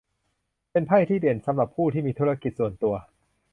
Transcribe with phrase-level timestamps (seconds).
[0.71, 2.93] เป็นไพ่ที่เด่นสำหรับผู้ที่มีธุรกิจส่วนตัว